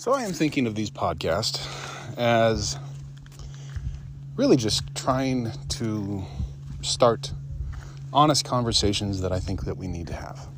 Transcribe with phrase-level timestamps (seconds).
[0.00, 1.60] So I am thinking of these podcasts
[2.16, 2.78] as
[4.34, 6.24] really just trying to
[6.80, 7.34] start
[8.10, 10.48] honest conversations that I think that we need to have.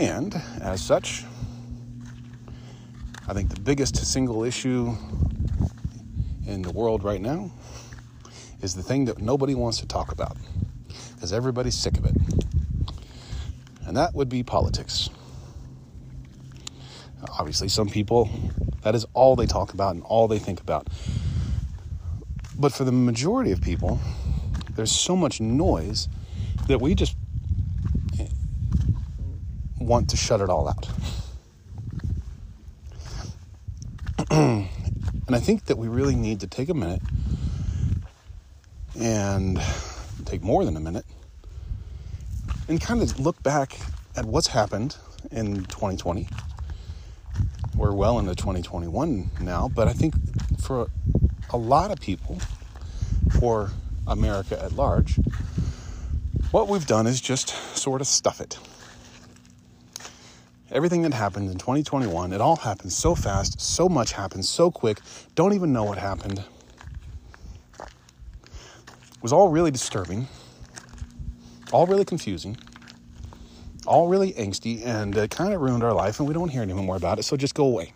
[0.00, 1.24] And as such,
[3.28, 4.92] I think the biggest single issue
[6.48, 7.52] in the world right now
[8.60, 10.36] is the thing that nobody wants to talk about
[11.14, 12.16] because everybody's sick of it.
[13.86, 15.10] And that would be politics.
[17.28, 18.30] Obviously, some people,
[18.82, 20.88] that is all they talk about and all they think about.
[22.58, 23.98] But for the majority of people,
[24.70, 26.08] there's so much noise
[26.68, 27.16] that we just
[29.78, 30.88] want to shut it all out.
[34.30, 34.68] and
[35.30, 37.02] I think that we really need to take a minute
[38.98, 39.60] and
[40.24, 41.06] take more than a minute
[42.68, 43.78] and kind of look back
[44.16, 44.96] at what's happened
[45.30, 46.28] in 2020
[47.76, 50.14] we're well into 2021 now, but I think
[50.60, 50.88] for
[51.50, 52.38] a lot of people,
[53.38, 53.70] for
[54.06, 55.18] America at large,
[56.50, 58.58] what we've done is just sort of stuff it.
[60.70, 65.00] Everything that happened in 2021, it all happened so fast, so much happened so quick,
[65.34, 66.44] don't even know what happened.
[67.80, 70.28] It was all really disturbing,
[71.72, 72.56] all really confusing
[73.86, 76.84] all really angsty and it kind of ruined our life and we don't hear anything
[76.84, 77.92] more about it, so just go away.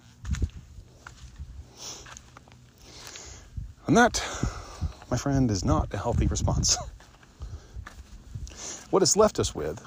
[3.87, 4.23] And that,
[5.11, 6.77] my friend, is not a healthy response.
[8.91, 9.83] what it's left us with,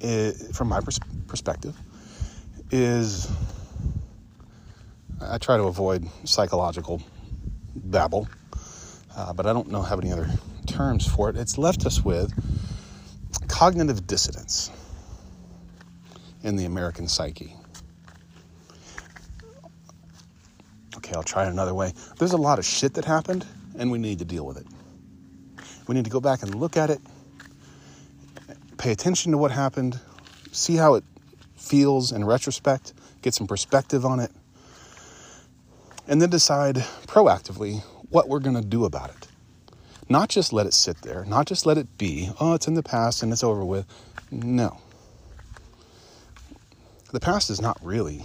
[0.00, 1.76] is, from my pers- perspective,
[2.70, 3.30] is
[5.20, 7.02] I try to avoid psychological
[7.74, 8.28] babble,
[9.16, 10.30] uh, but I don't know have any other
[10.66, 11.36] terms for it.
[11.36, 12.32] It's left us with
[13.62, 14.72] cognitive dissonance
[16.42, 17.54] in the American psyche.
[20.96, 21.92] Okay, I'll try it another way.
[22.18, 23.46] There's a lot of shit that happened,
[23.78, 24.66] and we need to deal with it.
[25.86, 27.00] We need to go back and look at it,
[28.78, 29.96] pay attention to what happened,
[30.50, 31.04] see how it
[31.54, 34.32] feels in retrospect, get some perspective on it,
[36.08, 37.80] and then decide proactively
[38.10, 39.28] what we're going to do about it.
[40.08, 42.82] Not just let it sit there, not just let it be, oh, it's in the
[42.82, 43.86] past and it's over with.
[44.30, 44.78] No.
[47.12, 48.24] The past is not really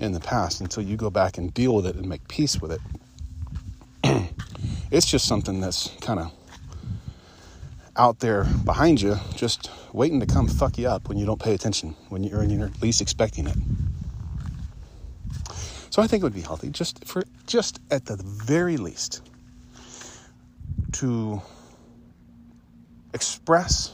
[0.00, 2.72] in the past until you go back and deal with it and make peace with
[2.72, 2.80] it.
[4.90, 6.32] it's just something that's kind of
[7.96, 11.54] out there behind you, just waiting to come fuck you up when you don't pay
[11.54, 13.56] attention, when you're, you're least expecting it.
[15.90, 19.22] So I think it would be healthy, just for just at the very least,
[20.94, 21.42] to
[23.14, 23.92] express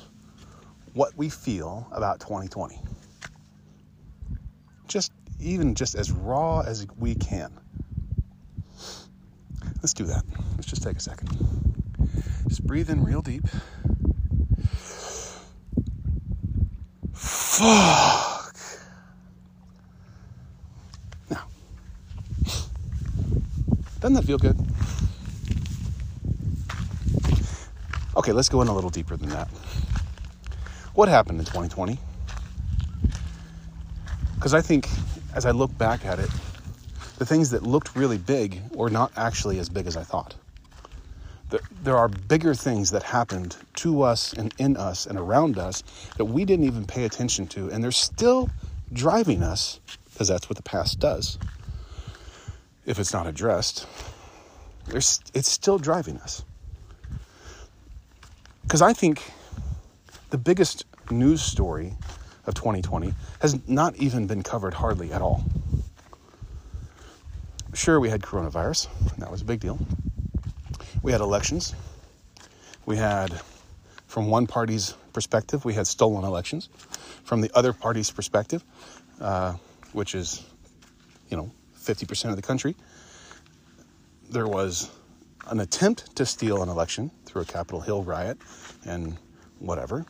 [0.93, 2.78] what we feel about 2020.
[4.87, 7.50] Just even just as raw as we can.
[9.77, 10.25] Let's do that.
[10.56, 11.31] Let's just take a second.
[12.49, 13.44] Just breathe in real deep.
[17.15, 18.55] Fuck.
[21.31, 21.44] Now,
[24.00, 24.59] doesn't that feel good?
[28.20, 29.48] Okay, let's go in a little deeper than that.
[30.92, 31.98] What happened in 2020?
[34.34, 34.91] Because I think
[35.34, 36.28] as I look back at it,
[37.16, 40.34] the things that looked really big were not actually as big as I thought.
[41.82, 45.82] There are bigger things that happened to us and in us and around us
[46.19, 48.50] that we didn't even pay attention to, and they're still
[48.92, 49.81] driving us
[50.12, 51.38] because that's what the past does.
[52.84, 53.87] If it's not addressed,
[54.92, 56.44] it's still driving us.
[58.70, 59.20] Because I think
[60.31, 61.92] the biggest news story
[62.47, 65.42] of 2020 has not even been covered hardly at all.
[67.75, 69.76] Sure, we had coronavirus, and that was a big deal.
[71.03, 71.75] We had elections.
[72.86, 73.41] We had,
[74.06, 76.69] from one party's perspective, we had stolen elections.
[77.25, 78.62] From the other party's perspective,
[79.20, 79.55] uh,
[79.94, 80.44] which is,
[81.28, 82.76] you know, 50% of the country,
[84.31, 84.88] there was
[85.46, 88.38] an attempt to steal an election through a Capitol Hill riot
[88.84, 89.16] and
[89.58, 90.04] whatever.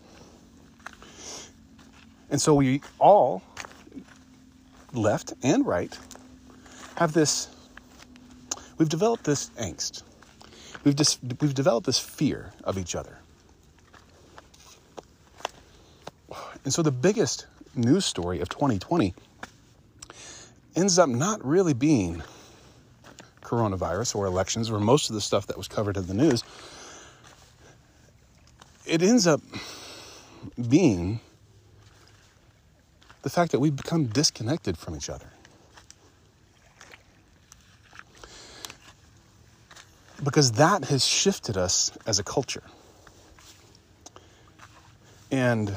[2.31, 3.43] And so we all,
[4.93, 5.97] left and right,
[6.97, 7.49] have this,
[8.79, 10.03] we've developed this angst.
[10.85, 13.19] We've, just, we've developed this fear of each other.
[16.65, 19.15] And so the biggest news story of 2020
[20.77, 22.23] ends up not really being
[23.51, 26.45] coronavirus or elections or most of the stuff that was covered in the news
[28.91, 29.41] it ends up
[30.69, 31.21] being
[33.23, 35.27] the fact that we've become disconnected from each other.
[40.25, 42.65] Because that has shifted us as a culture.
[45.31, 45.75] And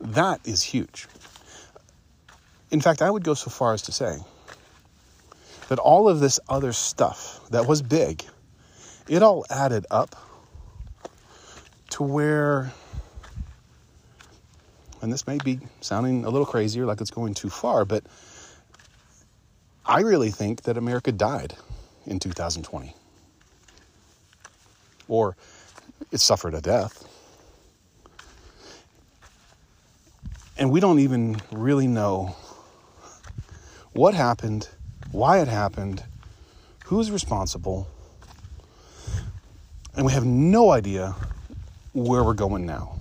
[0.00, 1.06] that is huge.
[2.70, 4.18] In fact, I would go so far as to say
[5.68, 8.24] that all of this other stuff that was big,
[9.08, 10.14] it all added up
[11.90, 12.72] to where,
[15.02, 18.04] and this may be sounding a little crazier, like it's going too far, but
[19.84, 21.54] I really think that America died
[22.06, 22.94] in 2020.
[25.08, 25.36] Or
[26.10, 27.04] it suffered a death.
[30.58, 32.34] And we don't even really know
[33.92, 34.68] what happened,
[35.12, 36.02] why it happened,
[36.84, 37.88] who's responsible,
[39.96, 41.14] and we have no idea
[41.92, 42.96] where we're going now.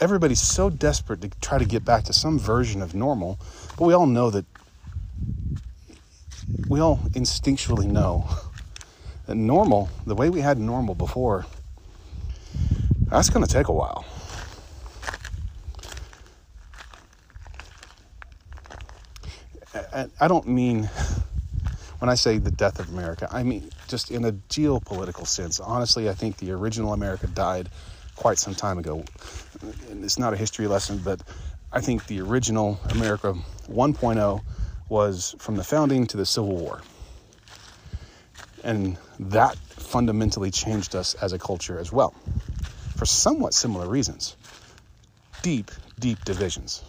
[0.00, 3.38] Everybody's so desperate to try to get back to some version of normal,
[3.76, 4.46] but we all know that
[6.68, 8.28] we all instinctually know
[9.26, 11.46] that normal, the way we had normal before,
[13.06, 14.04] that's going to take a while.
[19.92, 20.88] I don't mean
[21.98, 25.60] when I say the death of America, I mean just in a geopolitical sense.
[25.60, 27.68] Honestly, I think the original America died
[28.16, 29.04] quite some time ago.
[29.90, 31.22] And it's not a history lesson, but
[31.72, 33.34] I think the original America
[33.68, 34.42] 1.0
[34.88, 36.82] was from the founding to the Civil War.
[38.64, 42.14] And that fundamentally changed us as a culture as well,
[42.96, 44.36] for somewhat similar reasons.
[45.42, 46.82] Deep, deep divisions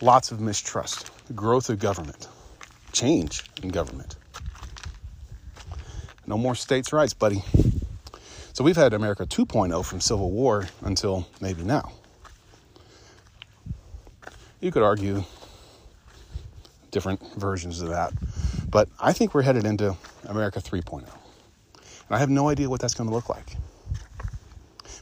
[0.00, 2.28] lots of mistrust, the growth of government,
[2.92, 4.16] change in government.
[6.26, 7.42] No more states' rights, buddy.
[8.52, 11.92] So we've had America 2.0 from Civil War until maybe now.
[14.60, 15.24] You could argue
[16.90, 18.12] different versions of that,
[18.68, 20.98] but I think we're headed into America 3.0.
[20.98, 21.06] And
[22.10, 23.56] I have no idea what that's going to look like.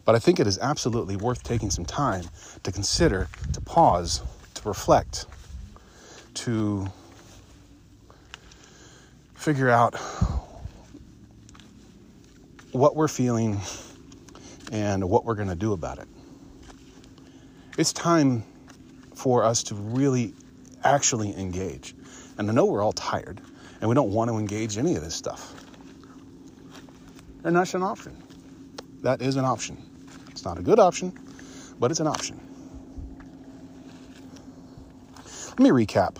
[0.05, 2.25] But I think it is absolutely worth taking some time
[2.63, 4.23] to consider, to pause,
[4.59, 5.27] to reflect,
[6.35, 6.87] to
[9.35, 9.95] figure out
[12.73, 13.61] what we're feeling
[14.73, 16.09] and what we're going to do about it.
[17.77, 18.45] It's time
[19.15, 20.35] for us to really
[20.85, 21.95] actually engage.
[22.37, 23.41] And I know we're all tired
[23.81, 25.55] and we don't want to engage any of this stuff.
[27.45, 28.23] And that's an option.
[29.03, 29.83] That is an option.
[30.31, 31.17] It's not a good option,
[31.79, 32.48] but it's an option.
[35.59, 36.19] Let me recap.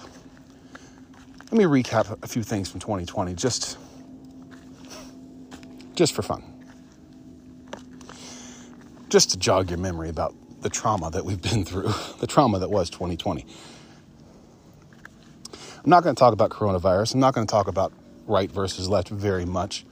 [1.53, 3.79] Let me recap a few things from 2020 just
[5.95, 6.43] just for fun.
[9.09, 12.69] Just to jog your memory about the trauma that we've been through, the trauma that
[12.69, 13.47] was 2020.
[15.85, 17.15] I'm not going to talk about coronavirus.
[17.15, 17.93] I'm not going to talk about
[18.27, 19.87] right versus left very much.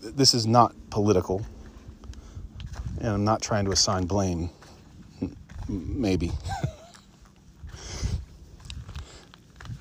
[0.00, 1.46] This is not political,
[2.98, 4.50] and I'm not trying to assign blame
[5.72, 6.30] maybe.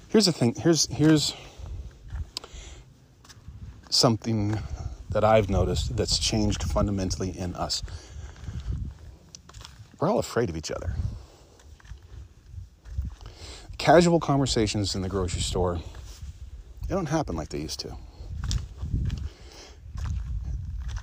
[0.09, 0.55] here's the thing.
[0.55, 1.33] Here's here's
[3.89, 4.57] something
[5.09, 7.83] that I've noticed that's changed fundamentally in us.
[9.99, 10.95] We're all afraid of each other.
[13.77, 15.79] Casual conversations in the grocery store,
[16.87, 17.97] they don't happen like they used to.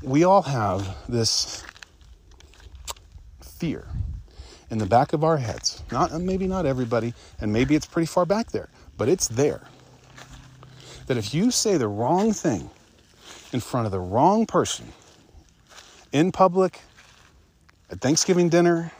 [0.02, 1.64] We all have this
[3.42, 3.88] fear
[4.70, 5.82] in the back of our heads.
[5.90, 9.62] Not maybe not everybody, and maybe it's pretty far back there, but it's there.
[11.06, 12.70] That if you say the wrong thing
[13.52, 14.92] in front of the wrong person
[16.12, 16.80] in public,
[17.90, 18.92] at Thanksgiving dinner,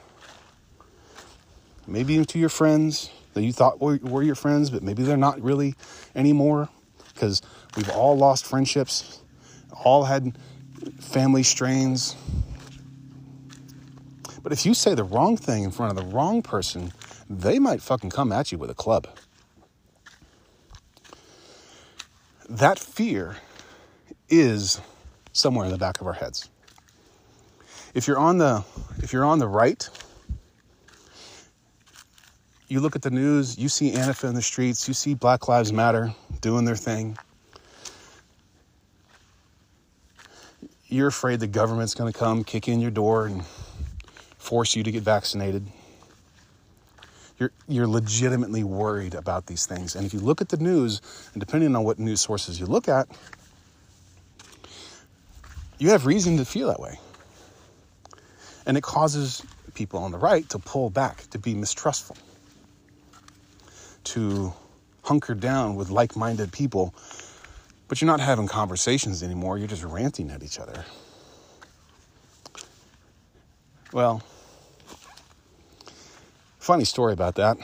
[1.87, 5.75] maybe to your friends that you thought were your friends, but maybe they're not really
[6.15, 6.69] anymore
[7.13, 7.43] because
[7.77, 9.21] we've all lost friendships,
[9.85, 10.37] all had
[11.01, 12.17] family strains,
[14.43, 16.93] but if you say the wrong thing in front of the wrong person,
[17.29, 19.07] they might fucking come at you with a club.
[22.49, 23.37] That fear
[24.29, 24.81] is
[25.33, 26.49] somewhere in the back of our heads.
[27.95, 28.65] If you're on the
[28.99, 29.89] if you're on the right,
[32.69, 35.73] you look at the news, you see Antifa in the streets, you see Black Lives
[35.73, 37.17] Matter doing their thing.
[40.87, 43.43] You're afraid the government's going to come kick in your door and
[44.49, 45.67] force you to get vaccinated.
[47.39, 49.95] You're, you're legitimately worried about these things.
[49.95, 51.03] And if you look at the news,
[51.35, 53.07] and depending on what news sources you look at,
[55.79, 56.99] you have reason to feel that way.
[58.65, 62.17] And it causes people on the right to pull back, to be mistrustful,
[64.05, 64.51] to
[65.03, 66.95] hunker down with like minded people,
[67.87, 69.59] but you're not having conversations anymore.
[69.59, 70.87] You're just ranting at each other.
[73.93, 74.23] Well,
[76.69, 77.57] funny story about that.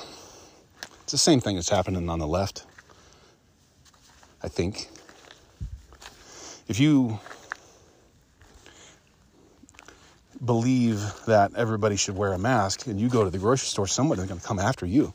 [1.02, 2.64] It's the same thing that's happening on the left,
[4.42, 4.88] I think.
[6.68, 7.20] If you
[10.42, 14.24] believe that everybody should wear a mask and you go to the grocery store, somebody's
[14.24, 15.12] going to come after you,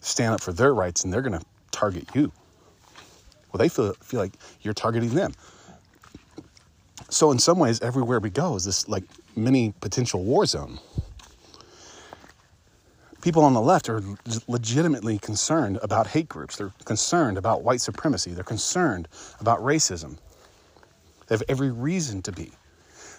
[0.00, 2.32] stand up for their rights, and they're going to target you.
[3.52, 5.32] Well, they feel, feel like you're targeting them.
[7.08, 9.04] So, in some ways, everywhere we go is this like
[9.36, 10.80] mini potential war zone.
[13.22, 14.02] People on the left are
[14.48, 16.56] legitimately concerned about hate groups.
[16.56, 18.32] They're concerned about white supremacy.
[18.32, 19.08] They're concerned
[19.40, 20.16] about racism.
[21.26, 22.52] They have every reason to be.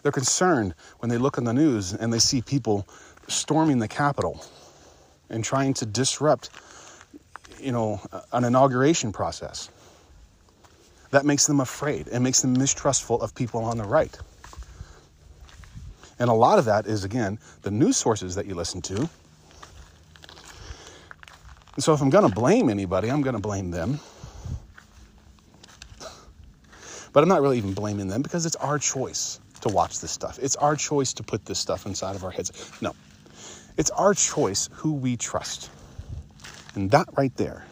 [0.02, 2.88] They're concerned when they look on the news and they see people
[3.28, 4.44] storming the Capitol
[5.30, 6.50] and trying to disrupt,
[7.60, 8.02] you know,
[8.34, 9.70] an inauguration process.
[11.12, 14.18] That makes them afraid and makes them mistrustful of people on the right.
[16.18, 19.10] And a lot of that is, again, the news sources that you listen to.
[21.78, 24.00] So if I'm going to blame anybody, I'm going to blame them.
[27.14, 30.40] But I'm not really even blaming them because it's our choice to watch this stuff.
[30.42, 32.72] It's our choice to put this stuff inside of our heads.
[32.82, 32.94] No,
[33.78, 35.70] it's our choice who we trust.
[36.76, 37.66] And that right there,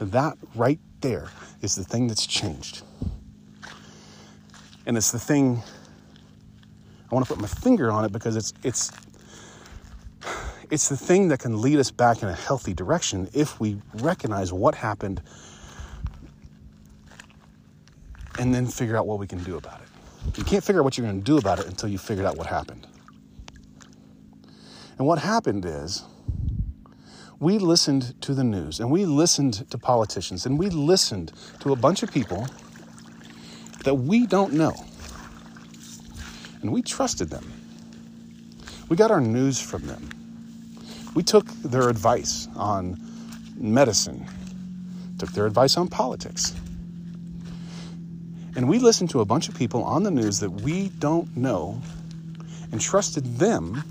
[0.00, 1.28] that right there
[1.60, 2.82] is the thing that's changed.
[4.86, 5.62] And it's the thing
[7.10, 8.90] I want to put my finger on it because it's it's
[10.72, 14.54] it's the thing that can lead us back in a healthy direction if we recognize
[14.54, 15.20] what happened
[18.38, 20.38] and then figure out what we can do about it.
[20.38, 22.38] You can't figure out what you're going to do about it until you figured out
[22.38, 22.86] what happened.
[24.96, 26.04] And what happened is
[27.38, 31.76] we listened to the news and we listened to politicians and we listened to a
[31.76, 32.46] bunch of people
[33.84, 34.72] that we don't know.
[36.62, 37.52] And we trusted them.
[38.88, 40.21] We got our news from them.
[41.14, 42.98] We took their advice on
[43.56, 44.26] medicine,
[45.18, 46.54] took their advice on politics.
[48.54, 51.80] And we listened to a bunch of people on the news that we don't know
[52.70, 53.82] and trusted them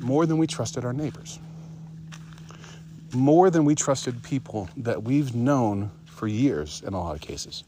[0.00, 1.38] more than we trusted our neighbors.
[3.14, 7.64] More than we trusted people that we've known for years in a lot of cases.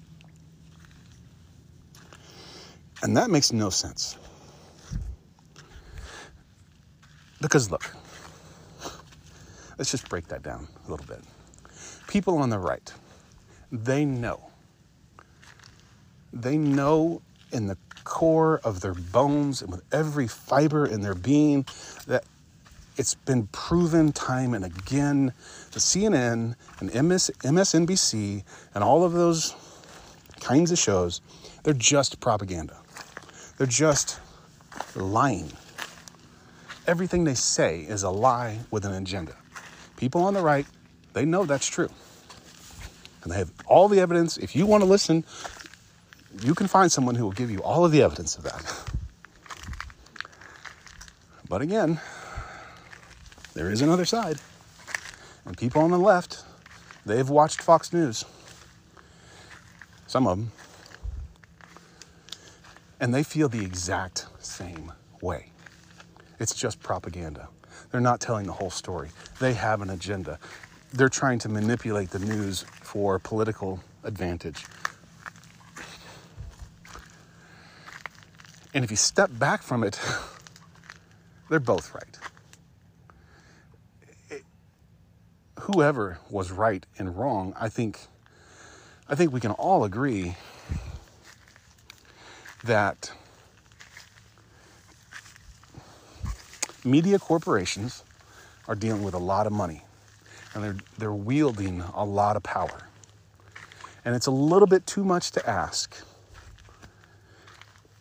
[3.03, 4.17] And that makes no sense.
[7.41, 7.95] Because look,
[9.79, 11.21] let's just break that down a little bit.
[12.07, 12.93] People on the right,
[13.73, 14.51] they know
[16.35, 21.65] they know in the core of their bones and with every fiber in their being
[22.07, 22.25] that
[22.97, 25.33] it's been proven time and again
[25.73, 29.55] that CNN and MS, MSNBC and all of those
[30.41, 31.21] kinds of shows,
[31.63, 32.77] they're just propaganda.
[33.57, 34.21] They're just
[34.95, 35.51] lying.
[36.87, 39.35] Everything they say is a lie with an agenda.
[39.97, 40.67] People on the right,
[41.13, 41.89] they know that's true.
[43.23, 44.37] And they have all the evidence.
[44.37, 45.25] If you want to listen
[46.43, 48.65] you can find someone who will give you all of the evidence of that.
[51.49, 52.01] But again,
[53.55, 54.39] there is another side.
[55.45, 56.43] And people on the left,
[57.07, 58.25] they've watched Fox News.
[60.07, 60.53] Some of them.
[62.99, 65.51] And they feel the exact same way.
[66.41, 67.49] It's just propaganda.
[67.95, 69.11] They're not telling the whole story.
[69.39, 70.41] They have an agenda.
[70.93, 74.67] They're trying to manipulate the news for political advantage.
[78.75, 80.01] And if you step back from it,
[81.49, 82.19] they're both right.
[84.29, 84.43] It,
[85.61, 88.01] whoever was right and wrong, I think,
[89.09, 90.35] I think we can all agree
[92.65, 93.13] that
[96.85, 98.05] media corporations
[98.69, 99.83] are dealing with a lot of money
[100.55, 102.89] and they're, they're wielding a lot of power.
[104.05, 105.97] And it's a little bit too much to ask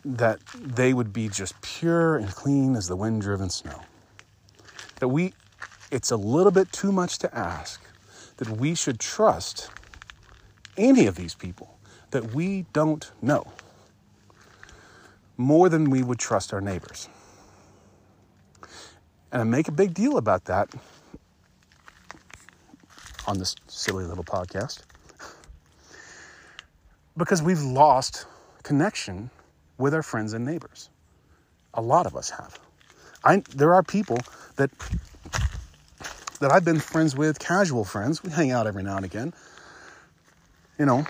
[0.06, 3.82] that they would be just pure and clean as the wind driven snow.
[5.00, 5.34] That we,
[5.92, 7.82] it's a little bit too much to ask
[8.38, 9.70] that we should trust
[10.78, 11.78] any of these people
[12.12, 13.52] that we don't know
[15.38, 17.10] more than we would trust our neighbors.
[19.34, 20.70] And I make a big deal about that
[23.26, 24.84] on this silly little podcast
[27.18, 28.28] because we've lost
[28.62, 29.32] connection
[29.80, 30.92] with our friends and neighbors.
[31.74, 32.60] A lot of us have.
[33.24, 34.20] I, there are people
[34.58, 34.70] that
[36.40, 38.22] that I've been friends with, casual friends.
[38.22, 39.34] We hang out every now and again,
[40.78, 41.06] you know,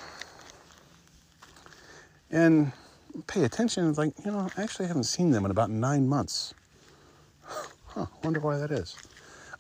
[2.32, 2.72] and
[3.28, 3.90] pay attention.
[3.90, 6.54] It's like, you know, I actually haven't seen them in about nine months.
[7.94, 8.96] Huh, wonder why that is.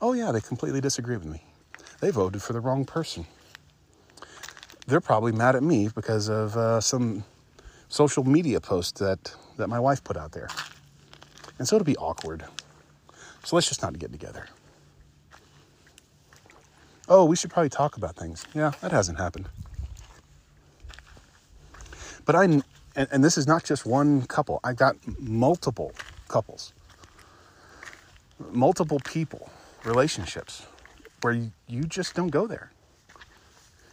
[0.01, 1.43] Oh, yeah, they completely disagree with me.
[2.01, 3.27] They voted for the wrong person.
[4.87, 7.23] They're probably mad at me because of uh, some
[7.89, 10.49] social media post that, that my wife put out there.
[11.59, 12.43] And so it'll be awkward.
[13.43, 14.47] So let's just not get together.
[17.07, 18.45] Oh, we should probably talk about things.
[18.55, 19.47] Yeah, that hasn't happened.
[22.25, 22.63] But I, and,
[22.95, 25.93] and this is not just one couple, I've got multiple
[26.29, 26.73] couples,
[28.51, 29.49] multiple people,
[29.83, 30.65] relationships
[31.21, 31.33] where
[31.67, 32.71] you, just don't go there.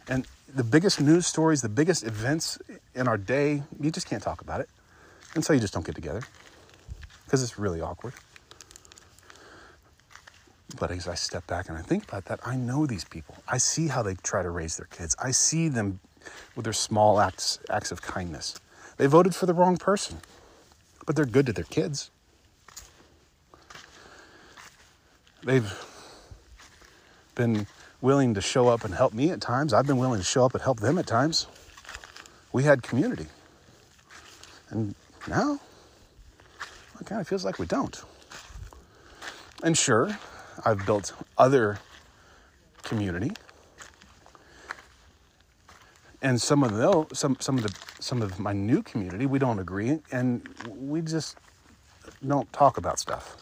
[0.07, 2.59] And the biggest news stories, the biggest events
[2.93, 4.69] in our day, you just can't talk about it.
[5.33, 6.21] And so you just don't get together
[7.25, 8.13] because it's really awkward.
[10.77, 13.35] But as I step back and I think about that, I know these people.
[13.47, 15.15] I see how they try to raise their kids.
[15.21, 15.99] I see them
[16.55, 18.59] with their small acts, acts of kindness.
[18.97, 20.19] They voted for the wrong person,
[21.05, 22.11] but they're good to their kids.
[25.43, 25.73] They've
[27.35, 27.65] been
[28.01, 29.73] willing to show up and help me at times.
[29.73, 31.47] I've been willing to show up and help them at times.
[32.51, 33.27] We had community.
[34.69, 34.95] And
[35.27, 35.59] now,
[36.99, 38.01] it kind of feels like we don't.
[39.63, 40.17] And sure,
[40.65, 41.79] I've built other
[42.83, 43.31] community.
[46.21, 49.57] And some of the some some of the some of my new community we don't
[49.57, 51.35] agree and we just
[52.25, 53.37] don't talk about stuff.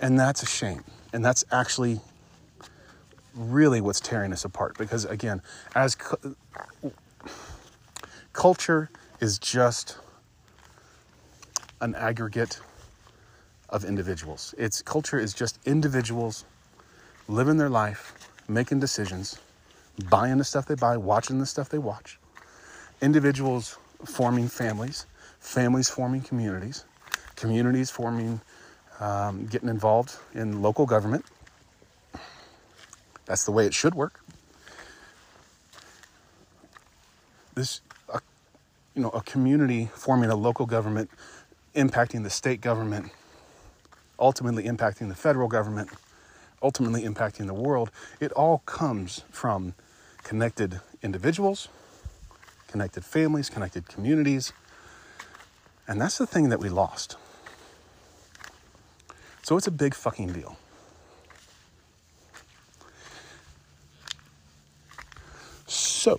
[0.00, 0.84] And that's a shame.
[1.12, 2.00] And that's actually
[3.34, 5.42] really what's tearing us apart because again,
[5.74, 6.34] as cu-
[8.32, 9.98] culture is just
[11.80, 12.60] an aggregate
[13.68, 14.54] of individuals.
[14.56, 16.44] Its culture is just individuals
[17.28, 18.14] living their life,
[18.48, 19.38] making decisions,
[20.08, 22.18] buying the stuff they buy, watching the stuff they watch.
[23.02, 25.06] Individuals forming families,
[25.40, 26.84] families forming communities,
[27.34, 28.40] communities forming,
[29.00, 31.24] um, getting involved in local government.
[33.26, 34.20] That's the way it should work.
[37.54, 38.20] This, uh,
[38.94, 41.10] you know, a community forming a local government
[41.74, 43.10] impacting the state government,
[44.18, 45.90] ultimately impacting the federal government,
[46.62, 49.74] ultimately impacting the world, it all comes from
[50.22, 51.68] connected individuals,
[52.68, 54.52] connected families, connected communities.
[55.86, 57.16] And that's the thing that we lost.
[59.46, 60.56] So it's a big fucking deal.
[65.68, 66.18] So,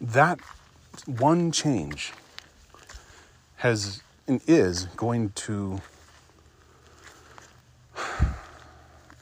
[0.00, 0.40] that
[1.06, 2.12] one change
[3.58, 5.80] has and is going to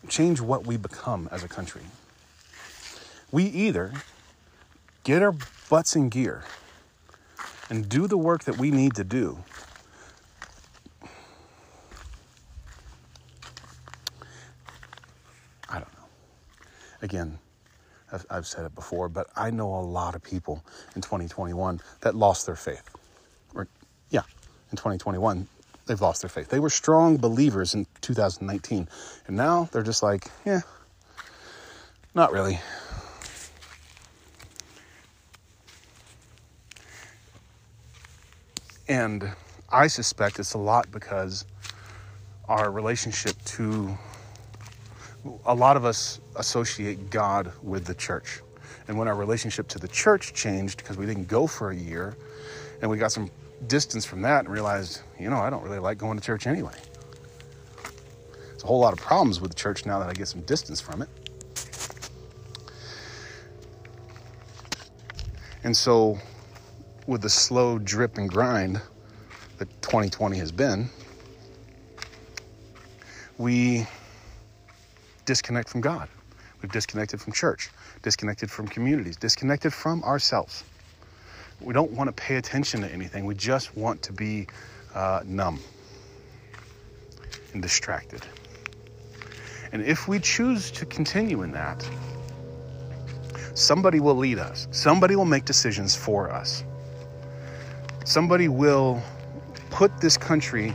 [0.09, 1.83] change what we become as a country.
[3.31, 3.93] We either
[5.05, 5.35] get our
[5.69, 6.45] butts in gear
[7.71, 9.39] and do the work that we need to do.
[15.69, 16.09] I don't know.
[17.09, 17.39] Again,
[18.29, 20.63] I've, said it before, but I know a lot of people
[20.95, 22.83] in 2021 that lost their faith.
[23.55, 23.67] Or,
[24.11, 24.25] yeah,
[24.71, 25.49] in 2021,
[25.87, 26.51] they've lost their faith.
[26.51, 28.91] They were strong believers in 2019,
[29.27, 30.61] and now they're just like, yeah,
[32.15, 32.61] not really.
[38.87, 39.33] And
[39.71, 41.47] I suspect it's a lot because
[42.47, 43.97] our relationship to
[45.45, 48.41] a lot of us associate God with the church.
[48.87, 52.17] And when our relationship to the church changed because we didn't go for a year
[52.81, 53.31] and we got some
[53.67, 56.75] distance from that and realized, you know, I don't really like going to church anyway.
[58.49, 60.81] There's a whole lot of problems with the church now that I get some distance
[60.81, 61.09] from it.
[65.65, 66.19] And so,
[67.07, 68.81] with the slow drip and grind
[69.59, 70.89] that 2020 has been,
[73.39, 73.87] we
[75.29, 76.09] disconnect from God.
[76.63, 77.69] We've disconnected from church,
[78.03, 80.65] disconnected from communities, disconnected from ourselves.
[81.61, 83.27] We don't want to pay attention to anything.
[83.27, 84.47] We just want to be
[84.95, 85.61] uh, numb
[87.53, 88.23] and distracted.
[89.71, 91.87] And if we choose to continue in that,
[93.53, 94.67] somebody will lead us.
[94.71, 96.65] Somebody will make decisions for us.
[98.07, 99.03] Somebody will
[99.69, 100.73] put this country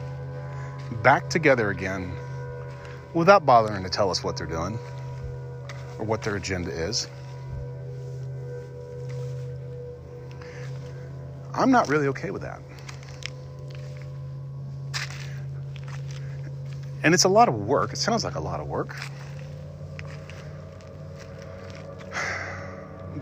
[1.01, 2.13] back together again
[3.13, 4.77] without bothering to tell us what they're doing
[5.99, 7.07] or what their agenda is.
[11.53, 12.59] I'm not really okay with that.
[17.03, 17.93] And it's a lot of work.
[17.93, 18.95] It sounds like a lot of work.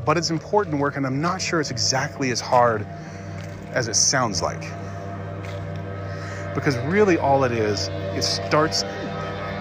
[0.05, 2.87] But it's important work, and I'm not sure it's exactly as hard
[3.71, 4.61] as it sounds like.
[6.55, 8.83] Because really, all it is, it starts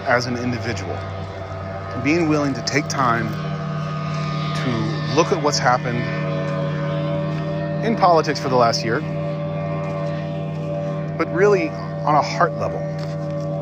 [0.06, 0.96] as an individual.
[2.02, 5.98] Being willing to take time to look at what's happened
[7.84, 9.00] in politics for the last year,
[11.16, 12.80] but really on a heart level.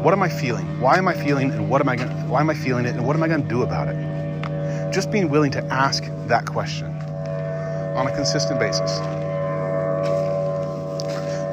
[0.02, 0.80] What am I feeling?
[0.80, 3.06] Why am I feeling and what am I going why am I feeling it and
[3.06, 4.92] what am I going to do about it?
[4.92, 6.86] Just being willing to ask that question
[7.96, 8.98] on a consistent basis.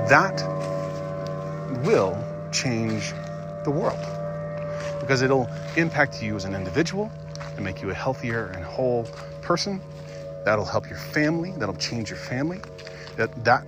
[0.10, 0.44] That
[1.84, 3.14] will change
[3.64, 4.15] the world
[5.06, 7.12] because it'll impact you as an individual
[7.56, 9.04] and make you a healthier and whole
[9.44, 9.80] person.
[10.46, 12.60] That'll help your family, that'll change your family.
[13.16, 13.68] That that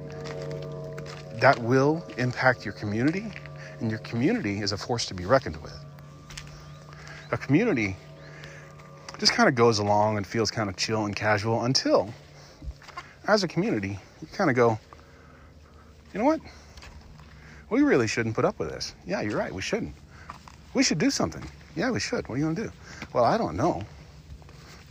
[1.40, 3.32] that will impact your community
[3.80, 5.78] and your community is a force to be reckoned with.
[7.32, 7.96] A community
[9.20, 12.12] just kind of goes along and feels kind of chill and casual until
[13.28, 14.80] as a community, you kind of go,
[16.14, 16.40] you know what?
[17.70, 18.96] We really shouldn't put up with this.
[19.06, 19.54] Yeah, you're right.
[19.54, 19.94] We shouldn't.
[20.78, 21.44] We should do something.
[21.76, 22.30] Yeah, we should.
[22.30, 22.72] What are you going to do?
[23.12, 23.82] Well, I don't know.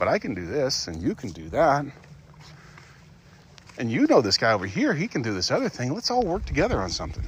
[0.01, 1.87] But I can do this and you can do that.
[3.79, 5.94] And you know this guy over here, he can do this other thing.
[5.94, 7.22] Let's all work together on something.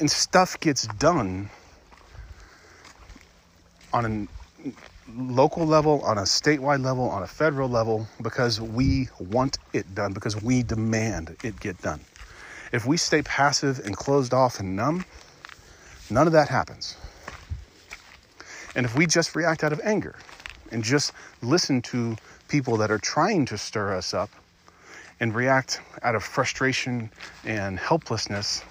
[0.00, 1.50] And stuff gets done
[3.92, 4.72] on a
[5.14, 10.14] local level, on a statewide level, on a federal level, because we want it done,
[10.14, 12.00] because we demand it get done.
[12.72, 15.04] If we stay passive and closed off and numb,
[16.08, 16.96] none of that happens.
[18.74, 20.16] And if we just react out of anger
[20.70, 22.16] and just listen to
[22.48, 24.30] people that are trying to stir us up
[25.20, 27.10] and react out of frustration
[27.44, 28.64] and helplessness,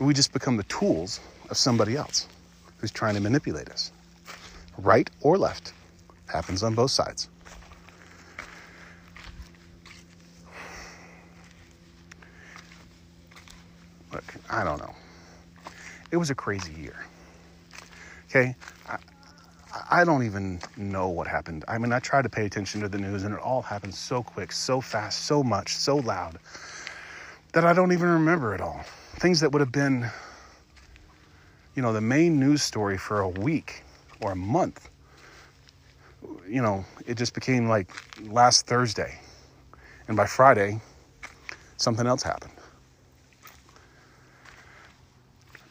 [0.00, 2.26] we just become the tools of somebody else
[2.78, 3.92] who's trying to manipulate us,
[4.78, 5.72] right or left.
[6.26, 7.28] Happens on both sides.
[14.12, 14.94] Look, I don't know.
[16.10, 17.06] It was a crazy year.
[18.28, 18.56] Okay?
[18.88, 18.98] I,
[19.90, 21.64] I don't even know what happened.
[21.68, 24.22] I mean, I try to pay attention to the news, and it all happened so
[24.22, 26.38] quick, so fast, so much, so loud
[27.52, 28.84] that I don't even remember it all.
[29.16, 30.08] Things that would have been,
[31.74, 33.82] you know, the main news story for a week
[34.20, 34.88] or a month.
[36.48, 37.92] You know, it just became like
[38.22, 39.18] last Thursday.
[40.08, 40.80] And by Friday,
[41.76, 42.52] something else happened.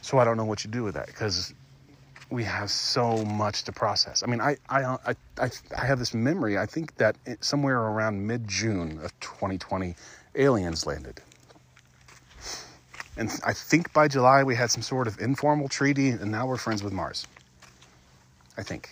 [0.10, 1.54] So I don't know what you do with that because
[2.32, 4.24] we have so much to process.
[4.24, 5.16] I mean, I I I
[5.78, 6.58] I, have this memory.
[6.58, 9.94] I think that it, somewhere around mid June of 2020,
[10.34, 11.22] aliens landed,
[13.18, 16.58] and I think by July we had some sort of informal treaty, and now we're
[16.58, 17.28] friends with Mars.
[18.58, 18.90] I think.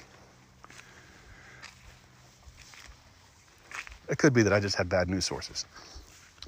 [4.07, 5.65] It could be that I just had bad news sources.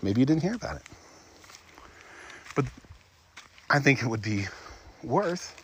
[0.03, 0.83] Maybe you didn't hear about it.
[2.53, 2.65] But
[3.69, 4.47] I think it would be
[5.03, 5.55] worth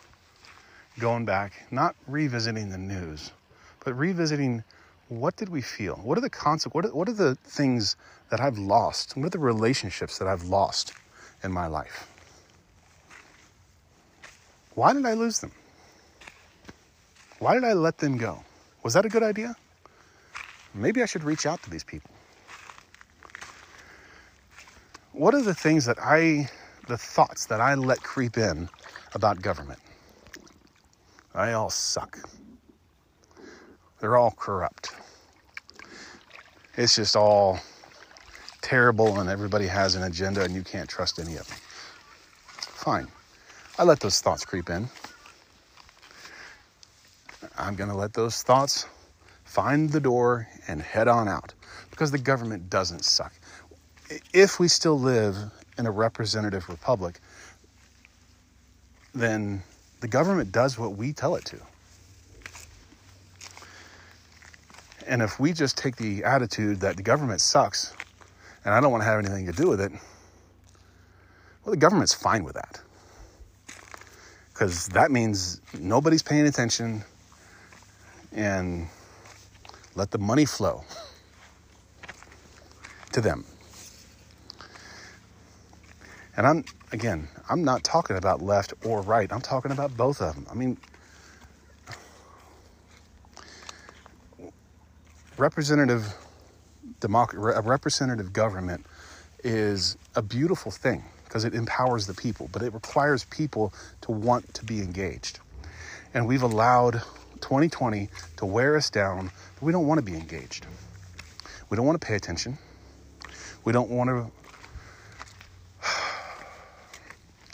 [0.98, 3.32] going back, not revisiting the news,
[3.84, 4.62] but revisiting
[5.08, 5.96] what did we feel?
[5.96, 6.92] What are the consequences?
[6.92, 7.96] What what are the things
[8.30, 9.16] that I've lost?
[9.16, 10.92] What are the relationships that I've lost
[11.42, 12.08] in my life?
[14.74, 15.52] Why did I lose them?
[17.38, 18.42] Why did I let them go?
[18.82, 19.56] Was that a good idea?
[20.74, 22.10] Maybe I should reach out to these people.
[25.12, 26.50] What are the things that I,
[26.86, 28.68] the thoughts that I let creep in
[29.14, 29.80] about government?
[31.34, 32.18] They all suck.
[34.00, 34.94] They're all corrupt.
[36.76, 37.58] It's just all
[38.60, 41.58] terrible, and everybody has an agenda, and you can't trust any of them.
[42.46, 43.08] Fine.
[43.78, 44.88] I let those thoughts creep in.
[47.58, 48.86] I'm going to let those thoughts
[49.44, 51.54] find the door and head on out
[51.90, 53.32] because the government doesn't suck.
[54.32, 55.36] If we still live
[55.78, 57.20] in a representative republic,
[59.14, 59.62] then
[60.00, 61.58] the government does what we tell it to.
[65.06, 67.94] And if we just take the attitude that the government sucks
[68.64, 69.92] and I don't want to have anything to do with it,
[71.64, 72.80] well, the government's fine with that.
[74.52, 77.04] Because that means nobody's paying attention
[78.32, 78.88] and
[79.94, 80.84] let the money flow
[83.12, 83.44] to them.
[86.36, 89.32] And I'm, again, I'm not talking about left or right.
[89.32, 90.46] I'm talking about both of them.
[90.50, 90.76] I mean,
[95.38, 96.14] representative
[97.00, 98.84] democracy, representative government
[99.44, 103.72] is a beautiful thing because it empowers the people, but it requires people
[104.02, 105.40] to want to be engaged.
[106.14, 107.02] And we've allowed
[107.40, 110.66] 2020 to wear us down, but we don't want to be engaged.
[111.68, 112.58] We don't want to pay attention.
[113.64, 114.30] We don't want to.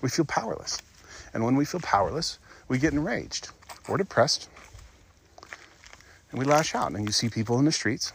[0.02, 0.82] We feel powerless.
[1.32, 2.38] And when we feel powerless,
[2.68, 3.48] we get enraged
[3.88, 4.50] or depressed
[6.32, 6.92] and we lash out.
[6.92, 8.12] And you see people in the streets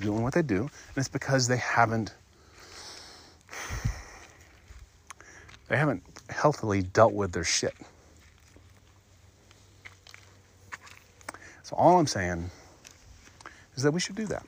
[0.00, 2.14] doing what they do, and it's because they haven't
[5.68, 7.74] they haven't healthily dealt with their shit.
[11.64, 12.50] So all I'm saying
[13.74, 14.46] is that we should do that.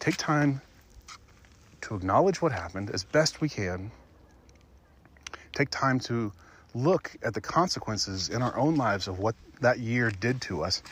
[0.00, 0.60] Take time
[1.82, 3.92] to acknowledge what happened as best we can.
[5.52, 6.32] Take time to
[6.74, 10.82] look at the consequences in our own lives of what that year did to us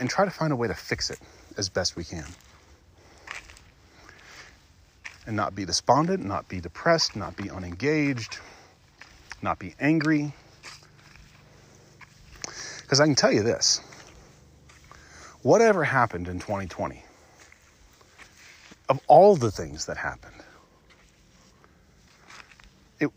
[0.00, 1.20] and try to find a way to fix it
[1.56, 2.24] as best we can.
[5.26, 8.38] And not be despondent, not be depressed, not be unengaged,
[9.42, 10.34] not be angry.
[12.82, 13.80] Because I can tell you this
[15.42, 17.02] whatever happened in 2020,
[18.88, 20.34] of all the things that happened,
[23.00, 23.10] it,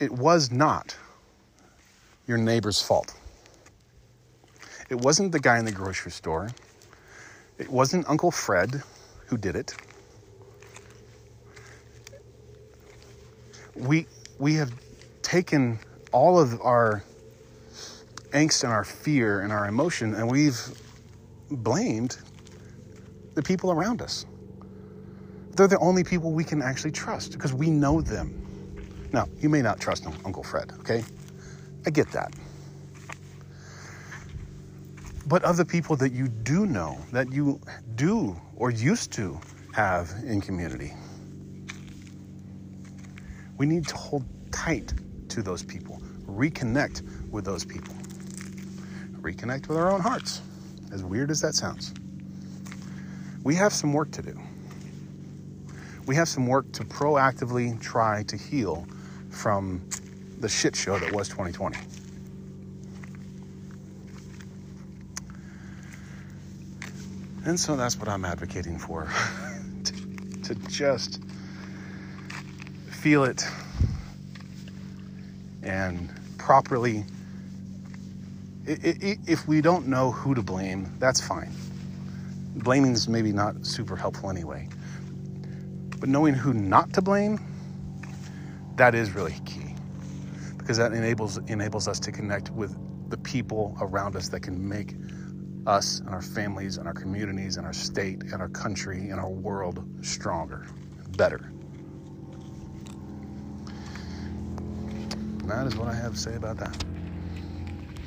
[0.00, 0.96] it was not
[2.26, 3.14] your neighbor's fault.
[4.88, 6.50] It wasn't the guy in the grocery store.
[7.58, 8.82] It wasn't Uncle Fred
[9.26, 9.74] who did it.
[13.76, 14.06] We,
[14.38, 14.72] we have
[15.22, 15.78] taken
[16.12, 17.04] all of our
[18.30, 20.60] angst and our fear and our emotion and we've
[21.50, 22.16] blamed
[23.34, 24.24] the people around us.
[25.56, 28.39] They're the only people we can actually trust because we know them.
[29.12, 31.02] Now, you may not trust Uncle Fred, okay?
[31.86, 32.32] I get that
[35.30, 37.60] but of the people that you do know, that you
[37.94, 39.40] do or used to
[39.72, 40.92] have in community.
[43.56, 44.92] We need to hold tight
[45.28, 47.94] to those people, reconnect with those people,
[49.20, 50.42] reconnect with our own hearts,
[50.90, 51.94] as weird as that sounds.
[53.44, 54.36] We have some work to do.
[56.06, 58.84] We have some work to proactively try to heal
[59.30, 59.88] from
[60.38, 61.78] the shit show that was 2020.
[67.44, 69.10] And so that's what I'm advocating for
[69.84, 69.92] to,
[70.42, 71.22] to just
[72.90, 73.46] feel it
[75.62, 77.04] and properly.
[78.66, 81.50] If we don't know who to blame, that's fine.
[82.56, 84.68] Blaming is maybe not super helpful anyway.
[85.98, 87.40] But knowing who not to blame,
[88.80, 89.74] that is really key
[90.56, 92.74] because that enables enables us to connect with
[93.10, 94.94] the people around us that can make
[95.66, 99.28] us and our families and our communities and our state and our country and our
[99.28, 100.66] world stronger,
[101.18, 101.52] better.
[105.44, 106.82] That is what I have to say about that.